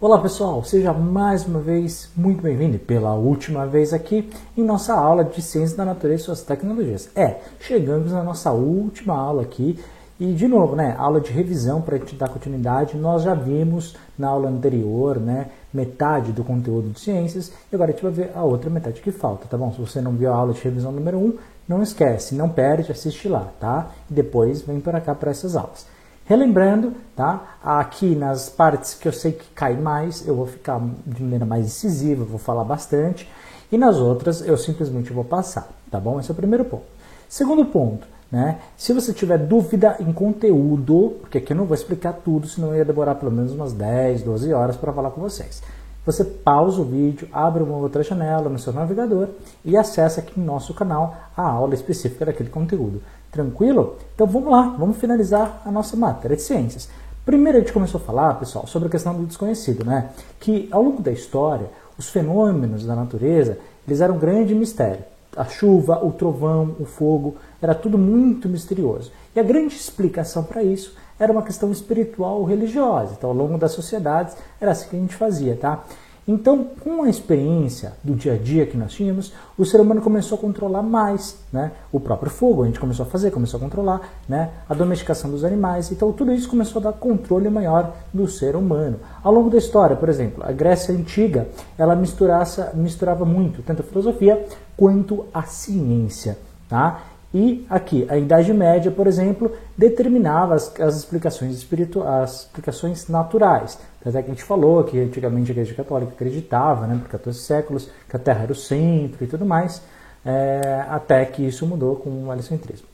Olá 0.00 0.16
pessoal, 0.20 0.62
seja 0.62 0.92
mais 0.92 1.44
uma 1.44 1.58
vez 1.58 2.08
muito 2.16 2.40
bem-vindo 2.40 2.76
e 2.76 2.78
pela 2.78 3.14
última 3.14 3.66
vez 3.66 3.92
aqui 3.92 4.30
em 4.56 4.62
nossa 4.62 4.94
aula 4.94 5.24
de 5.24 5.42
Ciências 5.42 5.76
da 5.76 5.84
Natureza 5.84 6.22
e 6.22 6.24
suas 6.24 6.40
tecnologias. 6.40 7.10
É, 7.16 7.38
chegamos 7.58 8.12
na 8.12 8.22
nossa 8.22 8.52
última 8.52 9.18
aula 9.18 9.42
aqui 9.42 9.76
e 10.20 10.32
de 10.34 10.46
novo, 10.46 10.76
né, 10.76 10.94
aula 10.96 11.20
de 11.20 11.32
revisão 11.32 11.82
para 11.82 11.98
te 11.98 12.14
dar 12.14 12.28
continuidade. 12.28 12.96
Nós 12.96 13.24
já 13.24 13.34
vimos 13.34 13.96
na 14.16 14.28
aula 14.28 14.48
anterior, 14.48 15.18
né, 15.18 15.48
metade 15.74 16.30
do 16.30 16.44
conteúdo 16.44 16.90
de 16.90 17.00
ciências 17.00 17.50
e 17.72 17.74
agora 17.74 17.90
a 17.90 17.92
gente 17.92 18.04
vai 18.04 18.12
ver 18.12 18.30
a 18.36 18.44
outra 18.44 18.70
metade 18.70 19.00
que 19.00 19.10
falta, 19.10 19.48
tá 19.48 19.58
bom? 19.58 19.72
Se 19.72 19.80
você 19.80 20.00
não 20.00 20.12
viu 20.12 20.32
a 20.32 20.36
aula 20.36 20.52
de 20.52 20.62
revisão 20.62 20.92
número 20.92 21.18
1, 21.18 21.38
não 21.66 21.82
esquece, 21.82 22.36
não 22.36 22.48
perde, 22.48 22.92
assiste 22.92 23.28
lá, 23.28 23.48
tá? 23.58 23.90
E 24.08 24.14
depois 24.14 24.62
vem 24.62 24.78
para 24.78 25.00
cá 25.00 25.12
para 25.12 25.32
essas 25.32 25.56
aulas. 25.56 25.97
Relembrando, 26.28 26.92
tá? 27.16 27.56
Aqui 27.64 28.14
nas 28.14 28.50
partes 28.50 28.92
que 28.92 29.08
eu 29.08 29.12
sei 29.14 29.32
que 29.32 29.46
cai 29.54 29.74
mais, 29.74 30.28
eu 30.28 30.36
vou 30.36 30.46
ficar 30.46 30.78
de 31.06 31.22
maneira 31.22 31.46
mais 31.46 31.64
incisiva, 31.64 32.22
vou 32.22 32.38
falar 32.38 32.64
bastante. 32.64 33.26
E 33.72 33.78
nas 33.78 33.96
outras 33.96 34.46
eu 34.46 34.54
simplesmente 34.58 35.10
vou 35.10 35.24
passar, 35.24 35.70
tá 35.90 35.98
bom? 35.98 36.20
Esse 36.20 36.30
é 36.30 36.32
o 36.34 36.36
primeiro 36.36 36.66
ponto. 36.66 36.84
Segundo 37.30 37.64
ponto, 37.64 38.06
né? 38.30 38.58
Se 38.76 38.92
você 38.92 39.14
tiver 39.14 39.38
dúvida 39.38 39.96
em 40.00 40.12
conteúdo, 40.12 41.16
porque 41.22 41.38
aqui 41.38 41.54
eu 41.54 41.56
não 41.56 41.64
vou 41.64 41.74
explicar 41.74 42.12
tudo, 42.12 42.46
senão 42.46 42.76
ia 42.76 42.84
demorar 42.84 43.14
pelo 43.14 43.32
menos 43.32 43.52
umas 43.52 43.72
10, 43.72 44.20
12 44.20 44.52
horas 44.52 44.76
para 44.76 44.92
falar 44.92 45.12
com 45.12 45.22
vocês. 45.22 45.62
Você 46.04 46.24
pausa 46.24 46.78
o 46.80 46.84
vídeo, 46.84 47.26
abre 47.32 47.62
uma 47.62 47.76
outra 47.78 48.02
janela 48.02 48.50
no 48.50 48.58
seu 48.58 48.72
navegador 48.72 49.28
e 49.64 49.78
acessa 49.78 50.20
aqui 50.20 50.38
no 50.38 50.44
nosso 50.44 50.74
canal 50.74 51.16
a 51.34 51.42
aula 51.42 51.74
específica 51.74 52.26
daquele 52.26 52.50
conteúdo. 52.50 53.00
Tranquilo? 53.30 53.96
Então 54.14 54.26
vamos 54.26 54.50
lá, 54.50 54.74
vamos 54.78 54.96
finalizar 54.96 55.62
a 55.64 55.70
nossa 55.70 55.96
matéria 55.96 56.36
de 56.36 56.42
ciências. 56.42 56.88
Primeiro 57.24 57.58
a 57.58 57.60
gente 57.60 57.72
começou 57.72 58.00
a 58.00 58.04
falar, 58.04 58.34
pessoal, 58.34 58.66
sobre 58.66 58.88
a 58.88 58.90
questão 58.90 59.14
do 59.14 59.26
desconhecido, 59.26 59.84
né? 59.84 60.10
Que 60.40 60.68
ao 60.70 60.82
longo 60.82 61.02
da 61.02 61.12
história, 61.12 61.68
os 61.98 62.08
fenômenos 62.08 62.86
da 62.86 62.94
natureza, 62.94 63.58
eles 63.86 64.00
eram 64.00 64.14
um 64.14 64.18
grande 64.18 64.54
mistério. 64.54 65.04
A 65.36 65.44
chuva, 65.44 66.04
o 66.04 66.10
trovão, 66.10 66.74
o 66.80 66.84
fogo, 66.84 67.36
era 67.60 67.74
tudo 67.74 67.98
muito 67.98 68.48
misterioso. 68.48 69.12
E 69.36 69.40
a 69.40 69.42
grande 69.42 69.74
explicação 69.74 70.42
para 70.42 70.62
isso 70.62 70.96
era 71.18 71.30
uma 71.30 71.42
questão 71.42 71.70
espiritual 71.70 72.38
ou 72.38 72.44
religiosa. 72.44 73.14
Então, 73.16 73.30
ao 73.30 73.36
longo 73.36 73.58
das 73.58 73.72
sociedades, 73.72 74.36
era 74.60 74.70
assim 74.72 74.88
que 74.88 74.96
a 74.96 75.00
gente 75.00 75.14
fazia, 75.14 75.56
tá? 75.56 75.84
Então, 76.28 76.62
com 76.84 77.02
a 77.04 77.08
experiência 77.08 77.94
do 78.04 78.14
dia 78.14 78.34
a 78.34 78.36
dia 78.36 78.66
que 78.66 78.76
nós 78.76 78.92
tínhamos, 78.92 79.32
o 79.56 79.64
ser 79.64 79.80
humano 79.80 80.02
começou 80.02 80.36
a 80.36 80.40
controlar 80.40 80.82
mais 80.82 81.38
né? 81.50 81.72
o 81.90 81.98
próprio 81.98 82.30
fogo, 82.30 82.64
a 82.64 82.66
gente 82.66 82.78
começou 82.78 83.06
a 83.06 83.08
fazer, 83.08 83.30
começou 83.30 83.56
a 83.56 83.62
controlar 83.62 84.12
né? 84.28 84.50
a 84.68 84.74
domesticação 84.74 85.30
dos 85.30 85.42
animais. 85.42 85.90
Então, 85.90 86.12
tudo 86.12 86.30
isso 86.30 86.46
começou 86.46 86.80
a 86.80 86.82
dar 86.84 86.92
controle 86.92 87.48
maior 87.48 87.96
do 88.12 88.28
ser 88.28 88.56
humano. 88.56 89.00
Ao 89.24 89.32
longo 89.32 89.48
da 89.48 89.56
história, 89.56 89.96
por 89.96 90.10
exemplo, 90.10 90.44
a 90.46 90.52
Grécia 90.52 90.94
Antiga, 90.94 91.48
ela 91.78 91.96
misturava 91.96 93.24
muito, 93.24 93.62
tanto 93.62 93.80
a 93.80 93.84
filosofia 93.84 94.46
quanto 94.76 95.24
a 95.32 95.44
ciência. 95.44 96.36
Tá? 96.68 97.04
E 97.32 97.66
aqui, 97.68 98.06
a 98.08 98.16
Idade 98.16 98.52
Média, 98.54 98.90
por 98.90 99.06
exemplo, 99.06 99.54
determinava 99.76 100.54
as, 100.54 100.80
as 100.80 100.96
explicações 100.96 101.54
espirituais, 101.54 102.08
as 102.22 102.40
explicações 102.40 103.06
naturais. 103.08 103.78
Até 104.00 104.22
que 104.22 104.30
a 104.30 104.34
gente 104.34 104.44
falou 104.44 104.82
que 104.84 104.98
antigamente 104.98 105.50
a 105.50 105.52
Igreja 105.52 105.74
Católica 105.74 106.12
acreditava, 106.12 106.86
né, 106.86 106.98
por 107.02 107.10
14 107.10 107.38
séculos, 107.38 107.90
que 108.08 108.16
a 108.16 108.18
Terra 108.18 108.44
era 108.44 108.52
o 108.52 108.54
centro 108.54 109.22
e 109.22 109.26
tudo 109.26 109.44
mais, 109.44 109.82
é, 110.24 110.84
até 110.88 111.24
que 111.26 111.46
isso 111.46 111.66
mudou 111.66 111.96
com 111.96 112.08
o 112.08 112.32
heliocentrismo. 112.32 112.86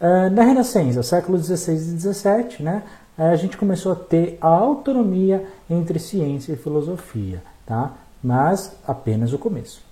É, 0.00 0.28
na 0.30 0.42
Renascença, 0.42 1.02
século 1.04 1.38
XVI 1.38 1.74
e 1.74 1.98
XVII, 1.98 2.64
né, 2.64 2.82
a 3.16 3.36
gente 3.36 3.56
começou 3.56 3.92
a 3.92 3.96
ter 3.96 4.36
a 4.40 4.48
autonomia 4.48 5.46
entre 5.70 5.98
ciência 5.98 6.52
e 6.52 6.56
filosofia, 6.56 7.42
tá? 7.64 7.92
mas 8.22 8.76
apenas 8.86 9.32
o 9.32 9.38
começo. 9.38 9.85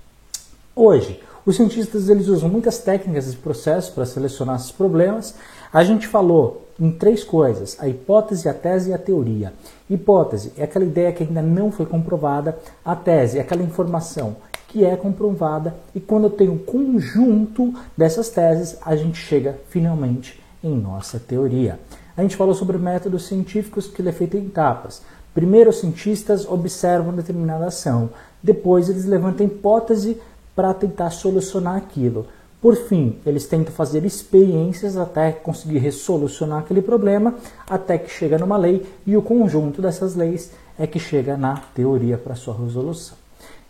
Hoje, 0.77 1.21
os 1.47 1.55
cientistas 1.55 2.09
eles 2.09 2.27
usam 2.27 2.49
muitas 2.49 2.79
técnicas 2.79 3.33
e 3.33 3.37
processos 3.37 3.91
para 3.91 4.05
selecionar 4.05 4.57
esses 4.57 4.73
problemas. 4.73 5.37
A 5.73 5.85
gente 5.85 6.09
falou 6.09 6.67
em 6.81 6.91
três 6.91 7.23
coisas: 7.23 7.77
a 7.79 7.87
hipótese, 7.87 8.49
a 8.49 8.55
tese 8.55 8.91
e 8.91 8.93
a 8.93 8.99
teoria. 8.99 9.53
Hipótese 9.89 10.53
é 10.57 10.65
aquela 10.65 10.85
ideia 10.85 11.13
que 11.13 11.23
ainda 11.23 11.41
não 11.41 11.71
foi 11.71 11.87
comprovada, 11.87 12.59
a 12.85 12.97
tese 12.97 13.39
é 13.39 13.41
aquela 13.41 13.63
informação 13.63 14.35
que 14.67 14.85
é 14.85 14.97
comprovada, 14.97 15.77
e 15.95 16.01
quando 16.01 16.25
eu 16.25 16.31
tenho 16.31 16.55
um 16.55 16.59
conjunto 16.59 17.73
dessas 17.97 18.29
teses, 18.29 18.77
a 18.85 18.97
gente 18.97 19.19
chega 19.19 19.57
finalmente 19.69 20.43
em 20.65 20.77
nossa 20.77 21.21
teoria. 21.21 21.79
A 22.17 22.23
gente 22.23 22.35
falou 22.35 22.55
sobre 22.55 22.77
métodos 22.79 23.27
científicos 23.27 23.87
que 23.87 24.03
ele 24.03 24.09
é 24.09 24.13
feito 24.13 24.37
em 24.37 24.47
etapas. 24.47 25.03
Primeiro, 25.33 25.71
os 25.71 25.79
cientistas 25.79 26.45
observam 26.45 27.15
determinada 27.15 27.67
ação, 27.67 28.11
depois, 28.45 28.91
eles 28.91 29.07
levantam 29.07 29.47
hipótese 29.47 30.21
para 30.55 30.73
tentar 30.75 31.11
solucionar 31.11 31.77
aquilo. 31.77 32.27
Por 32.61 32.77
fim, 32.77 33.19
eles 33.27 33.47
tentam 33.47 33.75
fazer 33.75 34.05
experiências 34.07 34.97
até 34.97 35.33
conseguir 35.33 35.79
resolucionar 35.79 36.61
aquele 36.61 36.81
problema, 36.81 37.35
até 37.69 37.99
que 37.99 38.11
chega 38.11 38.39
numa 38.39 38.57
lei 38.57 38.87
e 39.07 39.17
o 39.17 39.23
conjunto 39.23 39.83
dessas 39.83 40.15
leis 40.15 40.51
é 40.79 40.87
que 40.87 40.99
chega 40.99 41.37
na 41.37 41.57
teoria 41.75 42.17
para 42.17 42.35
sua 42.35 42.57
resolução. 42.57 43.19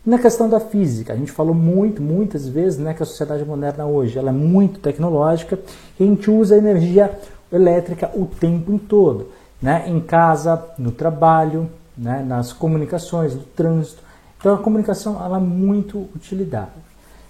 Na 0.05 0.19
questão 0.19 0.47
da 0.47 0.59
física, 0.59 1.13
a 1.13 1.15
gente 1.15 1.31
falou 1.31 1.55
muito, 1.55 2.01
muitas 2.01 2.47
vezes, 2.47 2.77
né, 2.77 2.93
que 2.93 3.01
a 3.01 3.05
sociedade 3.05 3.43
moderna 3.43 3.87
hoje 3.87 4.19
ela 4.19 4.29
é 4.29 4.31
muito 4.31 4.79
tecnológica 4.79 5.59
e 5.99 6.03
a 6.03 6.05
gente 6.05 6.29
usa 6.29 6.53
a 6.53 6.57
energia 6.57 7.11
elétrica 7.51 8.11
o 8.13 8.25
tempo 8.27 8.71
em 8.71 8.77
todo, 8.77 9.29
né, 9.59 9.85
em 9.87 9.99
casa, 9.99 10.63
no 10.77 10.91
trabalho, 10.91 11.69
né, 11.97 12.23
nas 12.25 12.53
comunicações, 12.53 13.33
no 13.33 13.41
trânsito. 13.41 14.04
Então 14.44 14.54
a 14.54 14.58
comunicação 14.58 15.22
ela 15.22 15.36
é 15.36 15.40
muito 15.40 16.08
utilidade. 16.14 16.70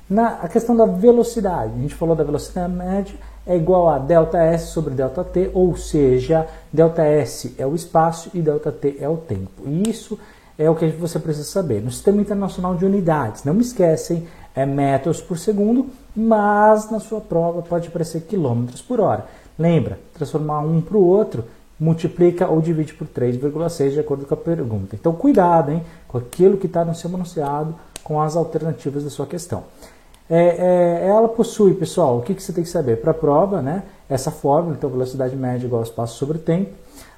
Na 0.08 0.40
a 0.42 0.48
questão 0.48 0.76
da 0.76 0.86
velocidade, 0.86 1.72
a 1.76 1.80
gente 1.80 1.94
falou 1.94 2.16
da 2.16 2.24
velocidade 2.24 2.72
média, 2.72 3.14
é 3.46 3.56
igual 3.56 3.88
a 3.88 3.98
ΔS 3.98 4.62
sobre 4.62 4.94
ΔT, 4.94 5.50
ou 5.54 5.76
seja, 5.76 6.46
ΔS 6.72 7.54
é 7.58 7.66
o 7.66 7.74
espaço 7.74 8.30
e 8.34 8.40
ΔT 8.40 8.96
é 9.00 9.08
o 9.08 9.16
tempo. 9.16 9.62
E 9.66 9.88
isso 9.88 10.18
é 10.58 10.68
o 10.68 10.74
que 10.74 10.86
você 10.88 11.18
precisa 11.18 11.46
saber. 11.46 11.80
No 11.80 11.90
Sistema 11.90 12.20
Internacional 12.20 12.74
de 12.74 12.84
Unidades, 12.84 13.44
não 13.44 13.54
me 13.54 13.62
esquecem, 13.62 14.26
é 14.54 14.66
metros 14.66 15.20
por 15.20 15.38
segundo, 15.38 15.86
mas 16.14 16.90
na 16.90 17.00
sua 17.00 17.20
prova 17.20 17.62
pode 17.62 17.88
aparecer 17.88 18.22
quilômetros 18.22 18.82
por 18.82 19.00
hora. 19.00 19.26
Lembra, 19.58 19.98
transformar 20.12 20.60
um 20.60 20.80
para 20.80 20.96
o 20.96 21.06
outro, 21.06 21.44
multiplica 21.79 22.47
ou 22.47 22.61
divide 22.61 22.93
por 22.93 23.07
3,6 23.07 23.91
de 23.91 23.99
acordo 23.99 24.25
com 24.25 24.33
a 24.33 24.37
pergunta. 24.37 24.95
Então 24.95 25.13
cuidado 25.13 25.71
hein, 25.71 25.83
com 26.07 26.17
aquilo 26.17 26.57
que 26.57 26.67
está 26.67 26.85
no 26.85 26.95
seu 26.95 27.09
enunciado, 27.09 27.75
com 28.03 28.21
as 28.21 28.35
alternativas 28.35 29.03
da 29.03 29.09
sua 29.09 29.25
questão. 29.25 29.63
É, 30.29 31.03
é, 31.03 31.07
ela 31.07 31.27
possui, 31.27 31.73
pessoal, 31.75 32.17
o 32.17 32.21
que, 32.21 32.33
que 32.33 32.41
você 32.41 32.51
tem 32.51 32.63
que 32.63 32.69
saber? 32.69 32.99
Para 32.99 33.11
a 33.11 33.13
prova, 33.13 33.61
né, 33.61 33.83
essa 34.09 34.31
fórmula, 34.31 34.75
então 34.75 34.89
velocidade 34.89 35.35
média 35.35 35.65
igual 35.65 35.81
ao 35.81 35.85
espaço 35.85 36.17
sobre 36.17 36.39
tempo. 36.39 36.71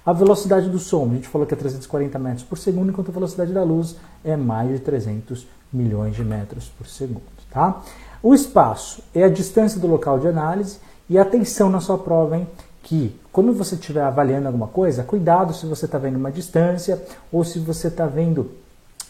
A 0.05 0.13
velocidade 0.13 0.69
do 0.69 0.79
som, 0.79 1.05
a 1.05 1.15
gente 1.15 1.27
falou 1.27 1.45
que 1.45 1.53
é 1.53 1.57
340 1.57 2.17
metros 2.17 2.43
por 2.43 2.57
segundo, 2.57 2.89
enquanto 2.89 3.09
a 3.09 3.13
velocidade 3.13 3.51
da 3.53 3.63
luz 3.63 3.97
é 4.23 4.35
mais 4.35 4.69
de 4.69 4.79
300 4.79 5.45
milhões 5.71 6.15
de 6.15 6.23
metros 6.23 6.69
por 6.77 6.87
segundo. 6.87 7.21
Tá? 7.51 7.81
O 8.23 8.33
espaço 8.33 9.01
é 9.13 9.23
a 9.23 9.29
distância 9.29 9.79
do 9.79 9.87
local 9.87 10.19
de 10.19 10.27
análise 10.27 10.79
e 11.09 11.17
atenção 11.17 11.69
na 11.69 11.79
sua 11.79 11.97
prova, 11.97 12.37
hein? 12.37 12.47
Que 12.87 13.13
quando 13.33 13.51
você 13.51 13.75
estiver 13.75 14.01
avaliando 14.01 14.47
alguma 14.47 14.67
coisa, 14.67 15.03
cuidado 15.03 15.53
se 15.53 15.65
você 15.65 15.83
está 15.83 15.97
vendo 15.97 16.15
uma 16.15 16.31
distância 16.31 17.03
ou 17.29 17.43
se 17.43 17.59
você 17.59 17.89
está 17.89 18.05
vendo 18.05 18.51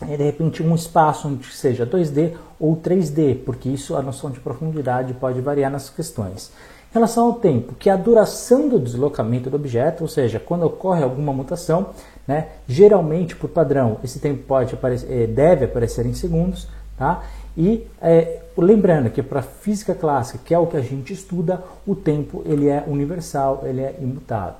é, 0.01 0.17
de 0.17 0.23
repente 0.23 0.63
um 0.63 0.73
espaço 0.73 1.27
onde 1.27 1.45
seja 1.53 1.85
2D 1.85 2.33
ou 2.59 2.75
3D, 2.75 3.43
porque 3.45 3.69
isso 3.69 3.95
a 3.95 4.01
noção 4.01 4.31
de 4.31 4.39
profundidade 4.39 5.13
pode 5.13 5.41
variar 5.41 5.71
nas 5.71 5.91
questões. 5.91 6.51
Em 6.89 6.95
relação 6.95 7.27
ao 7.27 7.33
tempo, 7.33 7.75
que 7.75 7.87
é 7.87 7.93
a 7.93 7.97
duração 7.97 8.67
do 8.67 8.79
deslocamento 8.79 9.47
do 9.47 9.57
objeto, 9.57 10.01
ou 10.01 10.07
seja, 10.07 10.39
quando 10.39 10.63
ocorre 10.65 11.03
alguma 11.03 11.31
mutação, 11.31 11.89
né, 12.27 12.47
geralmente 12.67 13.35
por 13.35 13.47
padrão 13.47 13.99
esse 14.03 14.17
tempo 14.17 14.41
pode 14.41 14.73
aparecer, 14.73 15.11
é, 15.11 15.27
deve 15.27 15.65
aparecer 15.65 16.03
em 16.07 16.15
segundos, 16.15 16.67
tá? 16.97 17.23
E 17.55 17.85
é, 18.01 18.41
lembrando 18.61 19.09
que 19.09 19.21
para 19.21 19.41
física 19.41 19.93
clássica, 19.93 20.39
que 20.43 20.53
é 20.53 20.59
o 20.59 20.67
que 20.67 20.77
a 20.77 20.81
gente 20.81 21.13
estuda, 21.13 21.63
o 21.85 21.95
tempo 21.95 22.41
ele 22.45 22.67
é 22.67 22.83
universal, 22.87 23.63
ele 23.63 23.81
é 23.81 23.95
imutável. 24.01 24.55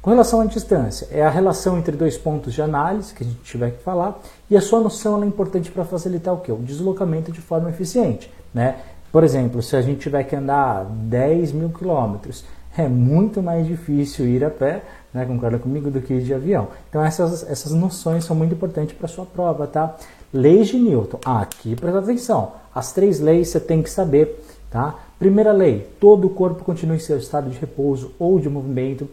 Com 0.00 0.10
relação 0.10 0.40
à 0.40 0.44
distância, 0.46 1.08
é 1.10 1.24
a 1.24 1.28
relação 1.28 1.76
entre 1.78 1.96
dois 1.96 2.16
pontos 2.16 2.54
de 2.54 2.62
análise 2.62 3.12
que 3.12 3.24
a 3.24 3.26
gente 3.26 3.40
tiver 3.42 3.72
que 3.72 3.82
falar, 3.82 4.20
e 4.48 4.56
a 4.56 4.60
sua 4.60 4.80
noção 4.80 5.20
é 5.22 5.26
importante 5.26 5.70
para 5.70 5.84
facilitar 5.84 6.32
o 6.32 6.38
que? 6.38 6.52
O 6.52 6.58
deslocamento 6.58 7.32
de 7.32 7.40
forma 7.40 7.68
eficiente. 7.70 8.30
Né? 8.54 8.76
Por 9.10 9.24
exemplo, 9.24 9.60
se 9.62 9.74
a 9.74 9.82
gente 9.82 9.98
tiver 9.98 10.22
que 10.22 10.36
andar 10.36 10.84
10 10.84 11.52
mil 11.52 11.70
quilômetros, 11.70 12.44
é 12.78 12.86
muito 12.86 13.42
mais 13.42 13.66
difícil 13.66 14.26
ir 14.28 14.44
a 14.44 14.50
pé, 14.50 14.82
né, 15.12 15.24
concorda 15.24 15.58
comigo, 15.58 15.90
do 15.90 16.00
que 16.00 16.18
de 16.20 16.34
avião. 16.34 16.68
Então 16.88 17.04
essas, 17.04 17.48
essas 17.48 17.72
noções 17.72 18.24
são 18.24 18.36
muito 18.36 18.54
importantes 18.54 18.96
para 18.96 19.08
sua 19.08 19.24
prova, 19.24 19.66
tá? 19.66 19.96
Leis 20.32 20.68
de 20.68 20.78
Newton. 20.78 21.18
Ah, 21.24 21.40
aqui 21.40 21.74
presta 21.76 22.00
atenção. 22.00 22.52
As 22.74 22.92
três 22.92 23.20
leis 23.20 23.48
você 23.48 23.60
tem 23.60 23.82
que 23.82 23.90
saber, 23.90 24.44
tá? 24.70 24.94
Primeira 25.18 25.52
lei, 25.52 25.88
todo 25.98 26.26
o 26.26 26.30
corpo 26.30 26.62
continua 26.62 26.96
em 26.96 26.98
seu 26.98 27.16
estado 27.16 27.48
de 27.48 27.58
repouso 27.58 28.12
ou 28.18 28.38
de 28.38 28.48
movimento. 28.48 29.08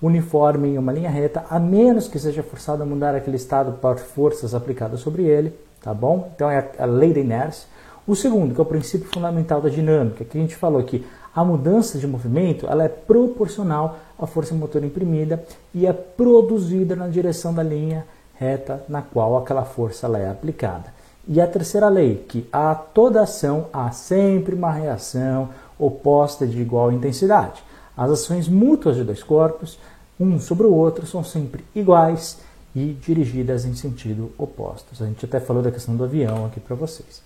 uniforme 0.00 0.70
em 0.70 0.78
uma 0.78 0.92
linha 0.92 1.08
reta, 1.08 1.44
a 1.48 1.60
menos 1.60 2.08
que 2.08 2.18
seja 2.18 2.42
forçado 2.42 2.82
a 2.82 2.86
mudar 2.86 3.14
aquele 3.14 3.36
estado 3.36 3.72
por 3.80 3.98
forças 3.98 4.52
aplicadas 4.52 5.00
sobre 5.00 5.22
ele, 5.22 5.54
tá 5.80 5.94
bom? 5.94 6.32
Então 6.34 6.50
é 6.50 6.70
a 6.78 6.84
lei 6.84 7.12
da 7.12 7.20
inércia. 7.20 7.68
O 8.04 8.16
segundo, 8.16 8.52
que 8.52 8.60
é 8.60 8.62
o 8.62 8.66
princípio 8.66 9.08
fundamental 9.14 9.60
da 9.60 9.68
dinâmica, 9.68 10.24
que 10.24 10.36
a 10.36 10.40
gente 10.40 10.56
falou 10.56 10.80
aqui, 10.80 11.06
a 11.34 11.44
mudança 11.44 11.98
de 11.98 12.06
movimento 12.06 12.66
ela 12.66 12.84
é 12.84 12.88
proporcional 12.88 13.98
à 14.18 14.26
força 14.26 14.54
motor 14.54 14.84
imprimida 14.84 15.42
e 15.74 15.86
é 15.86 15.92
produzida 15.92 16.94
na 16.94 17.08
direção 17.08 17.54
da 17.54 17.62
linha 17.62 18.06
reta 18.34 18.84
na 18.88 19.02
qual 19.02 19.36
aquela 19.36 19.64
força 19.64 20.06
é 20.18 20.28
aplicada. 20.28 20.92
E 21.26 21.40
a 21.40 21.46
terceira 21.46 21.88
lei, 21.88 22.24
que 22.28 22.46
a 22.52 22.74
toda 22.74 23.22
ação 23.22 23.66
há 23.72 23.90
sempre 23.92 24.54
uma 24.54 24.72
reação 24.72 25.50
oposta 25.78 26.46
de 26.46 26.60
igual 26.60 26.90
intensidade. 26.90 27.62
As 27.96 28.10
ações 28.10 28.48
mútuas 28.48 28.96
de 28.96 29.04
dois 29.04 29.22
corpos, 29.22 29.78
um 30.18 30.40
sobre 30.40 30.66
o 30.66 30.74
outro, 30.74 31.06
são 31.06 31.22
sempre 31.22 31.64
iguais 31.74 32.38
e 32.74 32.92
dirigidas 32.94 33.64
em 33.64 33.74
sentido 33.74 34.32
oposto. 34.36 34.86
A 35.00 35.06
gente 35.06 35.24
até 35.24 35.38
falou 35.38 35.62
da 35.62 35.70
questão 35.70 35.94
do 35.94 36.04
avião 36.04 36.46
aqui 36.46 36.58
para 36.58 36.74
vocês. 36.74 37.22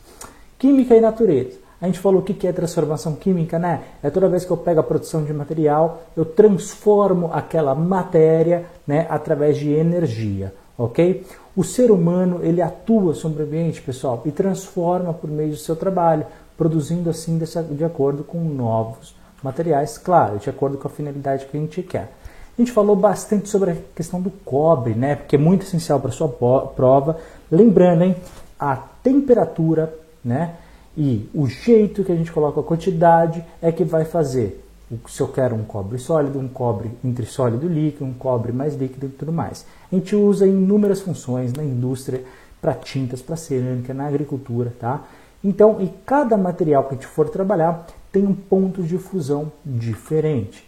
Química 0.59 0.95
e 0.95 1.01
natureza. 1.01 1.66
A 1.81 1.87
gente 1.87 1.99
falou 1.99 2.21
o 2.21 2.25
que 2.25 2.47
é 2.47 2.53
transformação 2.53 3.15
química, 3.15 3.59
né? 3.59 3.83
É 4.03 4.09
toda 4.09 4.29
vez 4.29 4.45
que 4.45 4.51
eu 4.51 4.57
pego 4.57 4.81
a 4.81 4.83
produção 4.83 5.25
de 5.25 5.33
material, 5.33 6.03
eu 6.17 6.25
transformo 6.25 7.31
aquela 7.33 7.75
matéria 7.75 8.65
né, 8.87 9.07
através 9.11 9.59
de 9.59 9.73
energia, 9.73 10.55
ok? 10.79 11.25
O 11.55 11.63
ser 11.63 11.91
humano, 11.91 12.41
ele 12.43 12.63
atua 12.63 13.15
sobre 13.15 13.43
o 13.43 13.47
ambiente, 13.47 13.83
pessoal, 13.83 14.23
e 14.25 14.33
transforma 14.33 15.13
por 15.13 15.29
meio 15.31 15.51
do 15.51 15.57
seu 15.57 15.77
trabalho, 15.77 16.27
produzindo 16.57 17.11
assim 17.11 17.39
de 17.39 17.85
acordo 17.85 18.25
com 18.25 18.39
novos 18.39 19.15
materiais, 19.43 19.99
claro, 19.99 20.39
de 20.39 20.49
acordo 20.49 20.79
com 20.79 20.89
a 20.89 20.91
finalidade 20.91 21.47
que 21.47 21.57
a 21.57 21.61
gente 21.61 21.83
quer. 21.83 22.13
A 22.59 22.63
gente 22.63 22.73
falou 22.73 22.97
bastante 22.97 23.51
sobre 23.51 23.73
a 23.73 23.77
questão 23.95 24.19
do 24.19 24.31
cobre, 24.31 24.95
né? 24.95 25.15
Porque 25.15 25.37
é 25.37 25.39
muito 25.39 25.67
essencial 25.67 26.01
para 26.01 26.11
sua 26.11 26.29
prova. 26.29 27.19
Lembrando, 27.51 28.03
hein? 28.03 28.17
A 28.59 28.77
temperatura, 28.77 29.95
né? 30.25 30.55
E 30.97 31.29
o 31.35 31.47
jeito 31.47 32.03
que 32.03 32.13
a 32.13 32.17
gente 32.17 32.33
coloca 32.33 32.61
a 32.61 32.65
quantidade 32.65 33.45
é 33.61 33.71
que 33.71 33.85
vai 33.85 34.05
fazer 34.05 34.63
se 35.09 35.21
eu 35.21 35.29
quero 35.29 35.57
um 35.57 35.65
cobre 35.65 35.99
sólido, 35.99 36.39
um 36.39 36.49
cobre 36.49 36.93
entre 37.05 37.27
sólido 37.27 37.67
e 37.67 37.69
líquido, 37.69 38.05
um 38.05 38.15
cobre 38.15 38.53
mais 38.53 38.77
líquido 38.77 39.07
e 39.07 39.09
tudo 39.09 39.33
mais. 39.33 39.67
A 39.91 39.95
gente 39.95 40.15
usa 40.15 40.47
em 40.47 40.51
inúmeras 40.51 41.01
funções 41.01 41.53
na 41.53 41.65
indústria, 41.65 42.23
para 42.61 42.73
tintas, 42.75 43.21
para 43.21 43.37
cerâmica, 43.37 43.93
na 43.93 44.07
agricultura, 44.07 44.73
tá? 44.79 45.05
Então, 45.43 45.81
e 45.81 45.93
cada 46.05 46.37
material 46.37 46.85
que 46.85 46.91
a 46.91 46.95
gente 46.95 47.07
for 47.07 47.29
trabalhar 47.29 47.87
tem 48.11 48.25
um 48.25 48.35
ponto 48.35 48.83
de 48.83 48.97
fusão 48.97 49.53
diferente. 49.65 50.65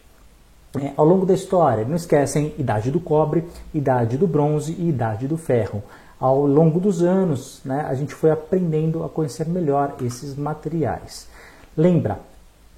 É, 0.78 0.92
ao 0.96 1.06
longo 1.06 1.24
da 1.24 1.32
história, 1.32 1.84
não 1.84 1.96
esquecem 1.96 2.54
idade 2.58 2.90
do 2.90 3.00
cobre, 3.00 3.44
idade 3.72 4.18
do 4.18 4.26
bronze 4.26 4.76
e 4.78 4.88
idade 4.88 5.26
do 5.26 5.38
ferro 5.38 5.82
ao 6.20 6.46
longo 6.46 6.80
dos 6.80 7.02
anos, 7.02 7.60
né, 7.64 7.86
a 7.88 7.94
gente 7.94 8.14
foi 8.14 8.30
aprendendo 8.30 9.04
a 9.04 9.08
conhecer 9.08 9.46
melhor 9.46 9.94
esses 10.02 10.34
materiais. 10.34 11.28
Lembra, 11.76 12.18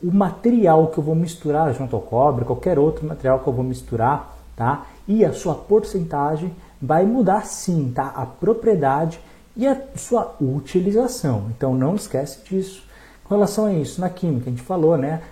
o 0.03 0.13
material 0.13 0.89
que 0.89 0.99
eu 0.99 1.05
vou 1.05 1.15
misturar 1.15 1.73
junto 1.75 1.97
ao 1.97 2.03
cobre, 2.03 2.45
qualquer 2.45 2.79
outro 2.79 3.07
material 3.07 3.39
que 3.41 3.47
eu 3.47 3.53
vou 3.53 3.65
misturar, 3.65 4.37
tá? 4.57 4.87
E 5.07 5.25
a 5.25 5.33
sua 5.33 5.55
porcentagem 5.55 6.55
vai 6.81 7.05
mudar 7.05 7.47
sim, 7.47 7.93
tá? 7.95 8.13
A 8.15 8.25
propriedade 8.25 9.21
e 9.57 9.67
a 9.67 9.79
sua 9.97 10.35
utilização. 10.41 11.47
Então 11.57 11.75
não 11.75 11.95
esquece 11.95 12.41
disso. 12.45 12.83
Com 13.25 13.35
relação 13.35 13.67
a 13.67 13.73
isso, 13.73 14.01
na 14.01 14.09
química 14.09 14.49
a 14.49 14.51
gente 14.51 14.63
falou, 14.63 14.97
né, 14.97 15.23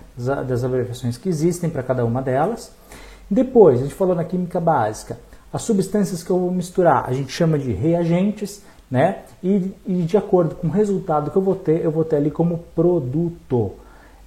das 0.47 0.63
abreviações 0.63 1.17
que 1.17 1.29
existem 1.29 1.69
para 1.69 1.83
cada 1.83 2.05
uma 2.05 2.21
delas. 2.21 2.71
Depois, 3.29 3.79
a 3.79 3.83
gente 3.83 3.93
falou 3.93 4.15
na 4.15 4.23
química 4.23 4.59
básica 4.59 5.17
as 5.51 5.61
substâncias 5.63 6.23
que 6.23 6.29
eu 6.29 6.39
vou 6.39 6.51
misturar 6.51 7.05
a 7.07 7.13
gente 7.13 7.31
chama 7.31 7.57
de 7.57 7.71
reagentes, 7.71 8.61
né? 8.89 9.23
E, 9.43 9.73
e 9.85 10.01
de 10.03 10.17
acordo 10.17 10.55
com 10.55 10.67
o 10.67 10.71
resultado 10.71 11.31
que 11.31 11.37
eu 11.37 11.41
vou 11.41 11.55
ter, 11.55 11.83
eu 11.83 11.91
vou 11.91 12.03
ter 12.03 12.17
ali 12.17 12.31
como 12.31 12.59
produto. 12.75 13.73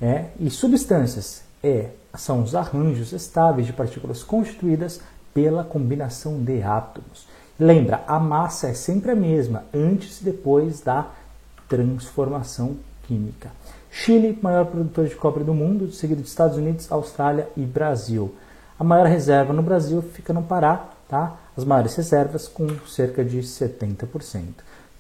É? 0.00 0.26
E 0.40 0.50
substâncias 0.50 1.44
é, 1.62 1.90
são 2.16 2.42
os 2.42 2.54
arranjos 2.54 3.12
estáveis 3.12 3.66
de 3.66 3.72
partículas 3.72 4.22
constituídas 4.24 5.00
pela 5.32 5.62
combinação 5.62 6.42
de 6.42 6.62
átomos. 6.62 7.26
Lembra, 7.58 8.02
a 8.06 8.18
massa 8.18 8.68
é 8.68 8.74
sempre 8.74 9.12
a 9.12 9.14
mesma, 9.14 9.64
antes 9.72 10.20
e 10.20 10.24
depois 10.24 10.80
da 10.80 11.06
transformação 11.68 12.76
química. 13.06 13.50
Chile, 13.90 14.38
maior 14.42 14.66
produtor 14.66 15.06
de 15.06 15.14
cobre 15.14 15.44
do 15.44 15.54
mundo, 15.54 15.92
seguido 15.92 16.22
de 16.22 16.28
Estados 16.28 16.56
Unidos, 16.56 16.90
Austrália 16.90 17.48
e 17.56 17.60
Brasil. 17.60 18.34
A 18.78 18.82
maior 18.82 19.06
reserva 19.06 19.52
no 19.52 19.62
Brasil 19.62 20.02
fica 20.02 20.32
no 20.32 20.42
Pará, 20.42 20.88
tá? 21.12 21.36
as 21.54 21.62
maiores 21.62 21.94
reservas 21.94 22.48
com 22.48 22.66
cerca 22.86 23.22
de 23.22 23.40
70%. 23.40 24.06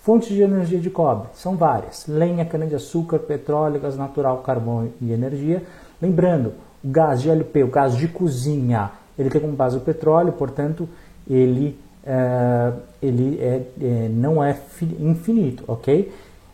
Fontes 0.00 0.28
de 0.28 0.42
energia 0.42 0.78
de 0.78 0.90
cobre 0.90 1.28
são 1.32 1.56
várias: 1.56 2.06
lenha, 2.06 2.44
cana-de-açúcar, 2.44 3.20
petróleo, 3.20 3.80
gás 3.80 3.96
natural, 3.96 4.38
carvão 4.38 4.90
e 5.00 5.10
energia. 5.10 5.62
Lembrando, 6.02 6.52
o 6.84 6.88
gás 6.88 7.22
GLP, 7.22 7.62
o 7.62 7.68
gás 7.68 7.96
de 7.96 8.08
cozinha, 8.08 8.90
ele 9.18 9.30
tem 9.30 9.40
como 9.40 9.54
base 9.54 9.78
o 9.78 9.80
petróleo, 9.80 10.32
portanto, 10.32 10.86
ele, 11.26 11.78
é, 12.04 12.72
ele 13.00 13.38
é, 13.40 13.62
é, 13.80 14.08
não 14.10 14.44
é 14.44 14.54
infinito, 15.00 15.64
ok? 15.66 16.12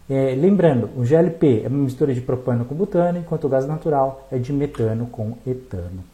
É, 0.08 0.34
lembrando, 0.38 0.88
o 0.96 1.04
GLP 1.04 1.62
é 1.64 1.68
uma 1.68 1.78
mistura 1.78 2.14
de 2.14 2.20
propano 2.20 2.64
com 2.64 2.74
butano, 2.74 3.18
enquanto 3.18 3.44
o 3.44 3.48
gás 3.48 3.66
natural 3.66 4.26
é 4.30 4.38
de 4.38 4.52
metano 4.52 5.06
com 5.06 5.32
etano. 5.46 6.04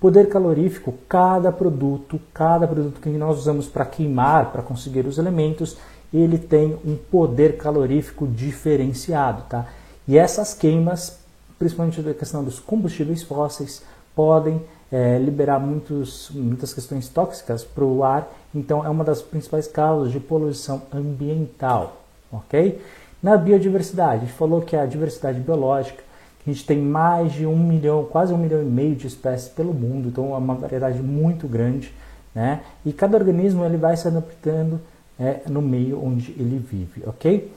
Poder 0.00 0.28
calorífico, 0.28 0.94
cada 1.08 1.50
produto, 1.50 2.20
cada 2.34 2.66
produto 2.66 3.00
que 3.00 3.08
nós 3.10 3.38
usamos 3.38 3.66
para 3.66 3.84
queimar, 3.84 4.52
para 4.52 4.62
conseguir 4.62 5.06
os 5.06 5.16
elementos, 5.16 5.76
ele 6.12 6.38
tem 6.38 6.78
um 6.84 6.96
poder 6.96 7.56
calorífico 7.56 8.26
diferenciado, 8.26 9.42
tá? 9.48 9.66
E 10.06 10.16
essas 10.16 10.54
queimas, 10.54 11.18
principalmente 11.58 12.00
da 12.02 12.14
questão 12.14 12.44
dos 12.44 12.60
combustíveis 12.60 13.22
fósseis, 13.22 13.82
podem 14.14 14.62
é, 14.90 15.18
liberar 15.18 15.58
muitos, 15.58 16.30
muitas 16.32 16.72
questões 16.72 17.08
tóxicas 17.08 17.64
para 17.64 17.84
o 17.84 18.04
ar, 18.04 18.30
então 18.54 18.84
é 18.84 18.88
uma 18.88 19.04
das 19.04 19.20
principais 19.20 19.66
causas 19.66 20.12
de 20.12 20.20
poluição 20.20 20.82
ambiental, 20.92 22.02
ok? 22.30 22.80
Na 23.22 23.36
biodiversidade, 23.36 24.22
a 24.22 24.26
gente 24.26 24.32
falou 24.32 24.60
que 24.60 24.76
a 24.76 24.86
diversidade 24.86 25.40
biológica 25.40 26.02
a 26.46 26.50
gente 26.50 26.64
tem 26.64 26.78
mais 26.78 27.32
de 27.32 27.44
um 27.44 27.56
milhão, 27.56 28.04
quase 28.04 28.32
um 28.32 28.38
milhão 28.38 28.62
e 28.62 28.64
meio 28.64 28.94
de 28.94 29.06
espécies 29.06 29.48
pelo 29.48 29.74
mundo, 29.74 30.08
então 30.08 30.32
é 30.32 30.38
uma 30.38 30.54
variedade 30.54 31.02
muito 31.02 31.48
grande, 31.48 31.92
né? 32.34 32.60
E 32.84 32.92
cada 32.92 33.16
organismo 33.16 33.64
ele 33.64 33.76
vai 33.76 33.96
se 33.96 34.06
adaptando 34.06 34.80
é, 35.18 35.40
no 35.48 35.60
meio 35.60 36.02
onde 36.02 36.32
ele 36.38 36.58
vive, 36.58 37.02
ok? 37.06 37.52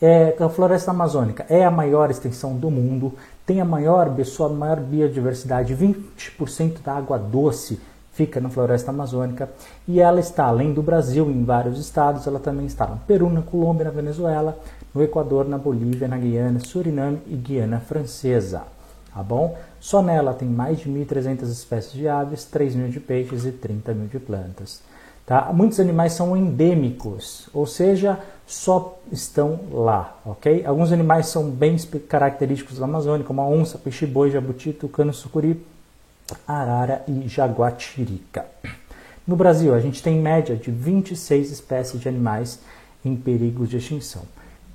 É, 0.00 0.36
a 0.38 0.48
floresta 0.48 0.90
amazônica 0.90 1.44
é 1.48 1.64
a 1.64 1.70
maior 1.70 2.10
extensão 2.10 2.56
do 2.56 2.70
mundo, 2.70 3.14
tem 3.46 3.60
a 3.60 3.64
maior, 3.64 4.08
a 4.08 4.48
maior 4.48 4.80
biodiversidade, 4.80 5.74
20% 5.74 6.82
da 6.84 6.94
água 6.94 7.18
doce 7.18 7.80
fica 8.18 8.40
na 8.40 8.48
floresta 8.48 8.90
amazônica 8.90 9.48
e 9.86 10.00
ela 10.00 10.18
está 10.18 10.46
além 10.46 10.72
do 10.72 10.82
Brasil 10.82 11.30
em 11.30 11.44
vários 11.44 11.78
estados, 11.78 12.26
ela 12.26 12.40
também 12.40 12.66
está 12.66 12.84
no 12.84 12.96
Peru, 12.96 13.30
na 13.30 13.42
Colômbia, 13.42 13.84
na 13.84 13.92
Venezuela, 13.92 14.58
no 14.92 15.00
Equador, 15.00 15.48
na 15.48 15.56
Bolívia, 15.56 16.08
na 16.08 16.18
Guiana, 16.18 16.58
Suriname 16.58 17.22
e 17.28 17.36
Guiana 17.36 17.78
Francesa. 17.78 18.64
Tá 19.14 19.22
bom? 19.22 19.56
Só 19.78 20.02
nela 20.02 20.34
tem 20.34 20.48
mais 20.48 20.80
de 20.80 20.90
1.300 20.90 21.44
espécies 21.44 21.92
de 21.92 22.08
aves, 22.08 22.44
3 22.44 22.74
mil 22.74 22.88
de 22.88 22.98
peixes 22.98 23.46
e 23.46 23.52
30 23.52 23.94
mil 23.94 24.08
de 24.08 24.18
plantas. 24.18 24.82
Tá? 25.24 25.52
Muitos 25.52 25.78
animais 25.78 26.12
são 26.14 26.36
endêmicos, 26.36 27.48
ou 27.54 27.66
seja, 27.66 28.18
só 28.46 28.98
estão 29.12 29.60
lá, 29.70 30.16
ok? 30.24 30.64
Alguns 30.66 30.90
animais 30.90 31.26
são 31.26 31.50
bem 31.50 31.76
característicos 32.08 32.78
da 32.78 32.84
Amazônia, 32.84 33.24
como 33.24 33.40
a 33.40 33.46
onça, 33.46 33.78
peixe-boi, 33.78 34.32
jabuti, 34.32 34.72
tucano, 34.72 35.12
sucuri, 35.12 35.64
arara 36.46 37.02
e 37.06 37.28
jaguatirica. 37.28 38.46
No 39.26 39.36
Brasil, 39.36 39.74
a 39.74 39.80
gente 39.80 40.02
tem 40.02 40.18
média 40.18 40.56
de 40.56 40.70
26 40.70 41.50
espécies 41.50 42.00
de 42.00 42.08
animais 42.08 42.60
em 43.04 43.14
perigos 43.14 43.68
de 43.68 43.76
extinção. 43.76 44.22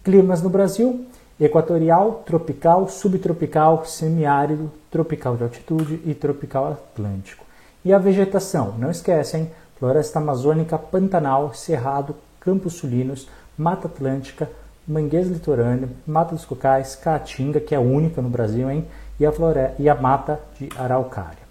Climas 0.04 0.42
no 0.42 0.50
Brasil: 0.50 1.06
equatorial, 1.40 2.24
tropical, 2.26 2.88
subtropical, 2.88 3.86
semiárido, 3.86 4.72
tropical 4.92 5.36
de 5.36 5.44
altitude 5.44 6.00
e 6.06 6.14
tropical 6.14 6.72
atlântico. 6.72 7.44
E 7.84 7.92
a 7.92 7.98
vegetação, 7.98 8.76
não 8.78 8.92
esquecem, 8.92 9.52
floresta 9.78 10.20
amazônica, 10.20 10.78
pantanal, 10.78 11.54
cerrado, 11.54 12.16
campos 12.40 12.74
sulinos, 12.74 13.28
mata 13.58 13.88
atlântica, 13.88 14.50
manguês 14.88 15.28
litorâneo, 15.28 15.90
mata 16.06 16.36
dos 16.36 16.46
cocais, 16.46 16.96
caatinga, 16.96 17.60
que 17.60 17.74
é 17.74 17.80
única 17.80 18.22
no 18.22 18.30
Brasil, 18.30 18.70
hein? 18.70 18.86
E 19.20 19.26
a, 19.26 19.32
floresta, 19.32 19.82
e 19.82 19.90
a 19.90 19.96
mata 19.96 20.40
de 20.60 20.70
araucária. 20.78 21.43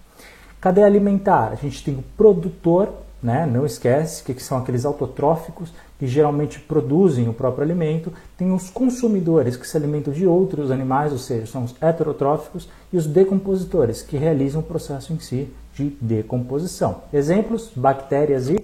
Cadeia 0.63 0.87
alimentar, 0.87 1.49
a 1.51 1.55
gente 1.55 1.83
tem 1.83 1.93
o 1.93 2.03
produtor, 2.15 2.87
né? 3.21 3.45
não 3.45 3.65
esquece 3.65 4.23
que 4.23 4.41
são 4.41 4.57
aqueles 4.57 4.85
autotróficos 4.85 5.73
que 5.99 6.07
geralmente 6.07 6.57
produzem 6.57 7.27
o 7.27 7.33
próprio 7.33 7.65
alimento, 7.65 8.13
tem 8.37 8.49
os 8.49 8.69
consumidores 8.69 9.57
que 9.57 9.67
se 9.67 9.75
alimentam 9.75 10.13
de 10.13 10.25
outros 10.25 10.71
animais, 10.71 11.11
ou 11.11 11.17
seja, 11.17 11.47
são 11.47 11.65
os 11.65 11.75
heterotróficos, 11.81 12.69
e 12.93 12.97
os 12.97 13.05
decompositores 13.05 14.01
que 14.01 14.15
realizam 14.15 14.61
o 14.61 14.63
processo 14.63 15.11
em 15.11 15.19
si, 15.19 15.49
de 15.75 15.97
decomposição. 15.99 17.01
Exemplos: 17.11 17.69
bactérias 17.75 18.47
e 18.47 18.63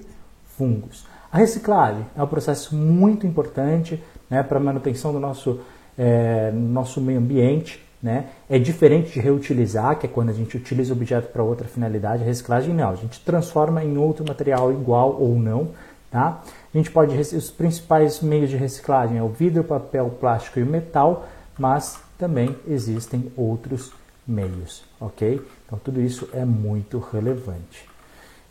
fungos. 0.57 1.05
A 1.29 1.37
reciclagem 1.37 2.05
é 2.15 2.23
um 2.23 2.27
processo 2.27 2.77
muito 2.77 3.27
importante 3.27 4.01
né, 4.29 4.41
para 4.41 4.57
a 4.57 4.61
manutenção 4.61 5.11
do 5.11 5.19
nosso, 5.19 5.59
é, 5.97 6.49
nosso 6.53 7.01
meio 7.01 7.19
ambiente. 7.19 7.88
Né? 8.01 8.27
É 8.49 8.57
diferente 8.57 9.11
de 9.11 9.19
reutilizar, 9.19 9.97
que 9.99 10.05
é 10.05 10.09
quando 10.09 10.29
a 10.29 10.33
gente 10.33 10.55
utiliza 10.55 10.93
o 10.93 10.95
objeto 10.95 11.27
para 11.33 11.43
outra 11.43 11.67
finalidade. 11.67 12.23
A 12.23 12.25
reciclagem 12.25 12.73
não, 12.73 12.89
a 12.89 12.95
gente 12.95 13.19
transforma 13.19 13.83
em 13.83 13.97
outro 13.97 14.25
material 14.25 14.71
igual 14.71 15.17
ou 15.19 15.35
não. 15.37 15.69
Tá? 16.09 16.41
A 16.73 16.77
gente 16.77 16.89
pode 16.89 17.15
os 17.15 17.51
principais 17.51 18.21
meios 18.21 18.49
de 18.49 18.57
reciclagem 18.57 19.17
é 19.17 19.23
o 19.23 19.27
vidro, 19.27 19.63
papel, 19.63 20.09
plástico 20.19 20.59
e 20.59 20.63
metal, 20.63 21.27
mas 21.57 21.99
também 22.17 22.55
existem 22.67 23.31
outros 23.35 23.91
meios, 24.27 24.83
ok? 24.99 25.41
Então 25.65 25.79
tudo 25.83 26.01
isso 26.01 26.29
é 26.33 26.45
muito 26.45 26.99
relevante. 26.99 27.87